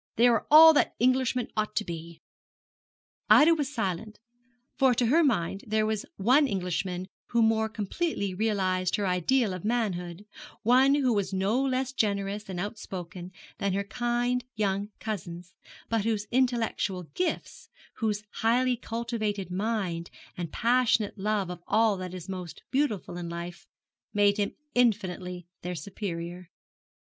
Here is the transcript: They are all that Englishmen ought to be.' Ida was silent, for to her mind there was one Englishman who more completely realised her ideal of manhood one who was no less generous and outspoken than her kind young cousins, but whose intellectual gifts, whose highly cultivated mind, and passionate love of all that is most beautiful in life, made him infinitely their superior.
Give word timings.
They 0.15 0.25
are 0.27 0.47
all 0.49 0.73
that 0.73 0.95
Englishmen 0.99 1.49
ought 1.55 1.75
to 1.75 1.85
be.' 1.85 2.23
Ida 3.29 3.53
was 3.53 3.71
silent, 3.71 4.17
for 4.75 4.95
to 4.95 5.05
her 5.05 5.23
mind 5.23 5.63
there 5.67 5.85
was 5.85 6.07
one 6.17 6.47
Englishman 6.47 7.05
who 7.27 7.43
more 7.43 7.69
completely 7.69 8.33
realised 8.33 8.95
her 8.95 9.05
ideal 9.05 9.53
of 9.53 9.63
manhood 9.63 10.25
one 10.63 10.95
who 10.95 11.13
was 11.13 11.33
no 11.33 11.61
less 11.63 11.93
generous 11.93 12.49
and 12.49 12.59
outspoken 12.59 13.31
than 13.59 13.73
her 13.73 13.83
kind 13.83 14.43
young 14.55 14.89
cousins, 14.99 15.53
but 15.87 16.03
whose 16.03 16.25
intellectual 16.31 17.03
gifts, 17.13 17.69
whose 17.97 18.23
highly 18.37 18.75
cultivated 18.75 19.51
mind, 19.51 20.09
and 20.35 20.51
passionate 20.51 21.15
love 21.19 21.51
of 21.51 21.61
all 21.67 21.95
that 21.97 22.15
is 22.15 22.27
most 22.27 22.63
beautiful 22.71 23.17
in 23.17 23.29
life, 23.29 23.67
made 24.15 24.37
him 24.37 24.55
infinitely 24.73 25.45
their 25.61 25.75
superior. 25.75 26.49